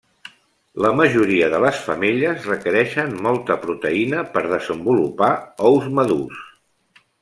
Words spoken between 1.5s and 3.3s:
de les femelles requereixen